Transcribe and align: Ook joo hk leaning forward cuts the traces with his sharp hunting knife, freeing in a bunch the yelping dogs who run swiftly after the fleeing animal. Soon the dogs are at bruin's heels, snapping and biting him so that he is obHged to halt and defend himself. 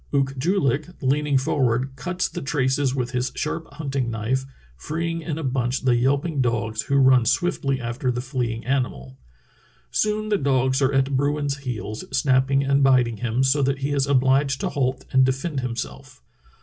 Ook 0.11 0.33
joo 0.39 0.59
hk 0.71 0.95
leaning 1.01 1.37
forward 1.39 1.95
cuts 1.95 2.27
the 2.27 2.41
traces 2.41 2.95
with 2.95 3.11
his 3.11 3.31
sharp 3.35 3.71
hunting 3.75 4.09
knife, 4.09 4.47
freeing 4.75 5.21
in 5.21 5.37
a 5.37 5.43
bunch 5.43 5.81
the 5.81 5.95
yelping 5.95 6.41
dogs 6.41 6.81
who 6.81 6.95
run 6.95 7.23
swiftly 7.23 7.79
after 7.79 8.09
the 8.11 8.19
fleeing 8.19 8.65
animal. 8.65 9.19
Soon 9.91 10.29
the 10.29 10.39
dogs 10.39 10.81
are 10.81 10.91
at 10.91 11.15
bruin's 11.15 11.57
heels, 11.57 12.03
snapping 12.11 12.63
and 12.63 12.81
biting 12.81 13.17
him 13.17 13.43
so 13.43 13.61
that 13.61 13.77
he 13.85 13.91
is 13.91 14.07
obHged 14.07 14.57
to 14.57 14.69
halt 14.69 15.05
and 15.13 15.23
defend 15.23 15.59
himself. 15.59 16.23